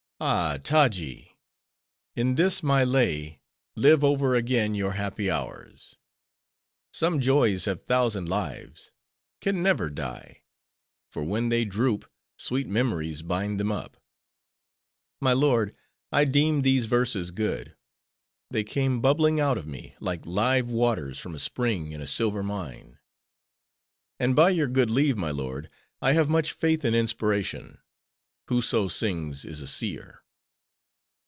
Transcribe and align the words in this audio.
Ah, 0.23 0.59
Taji! 0.63 1.35
in 2.15 2.35
this 2.35 2.61
my 2.61 2.83
lay, 2.83 3.41
live 3.75 4.03
over 4.03 4.35
again 4.35 4.75
your 4.75 4.91
happy 4.91 5.31
hours. 5.31 5.95
Some 6.93 7.19
joys 7.19 7.65
have 7.65 7.81
thousand 7.81 8.29
lives; 8.29 8.91
can 9.39 9.63
never 9.63 9.89
die; 9.89 10.43
for 11.09 11.23
when 11.23 11.49
they 11.49 11.65
droop, 11.65 12.05
sweet 12.37 12.67
memories 12.67 13.23
bind 13.23 13.59
them 13.59 13.71
up.—My 13.71 15.33
lord, 15.33 15.75
I 16.11 16.25
deem 16.25 16.61
these 16.61 16.85
verses 16.85 17.31
good; 17.31 17.75
they 18.51 18.63
came 18.63 19.01
bubbling 19.01 19.39
out 19.39 19.57
of 19.57 19.65
me, 19.65 19.95
like 19.99 20.23
live 20.27 20.69
waters 20.69 21.17
from 21.17 21.33
a 21.33 21.39
spring 21.39 21.93
in 21.93 21.99
a 21.99 22.05
silver 22.05 22.43
mine. 22.43 22.99
And 24.19 24.35
by 24.35 24.51
your 24.51 24.67
good 24.67 24.91
leave, 24.91 25.17
my 25.17 25.31
lord, 25.31 25.67
I 25.99 26.11
have 26.11 26.29
much 26.29 26.51
faith 26.51 26.85
in 26.85 26.93
inspiration. 26.93 27.79
Whoso 28.47 28.89
sings 28.89 29.45
is 29.45 29.61
a 29.61 29.67
seer." 29.67 30.17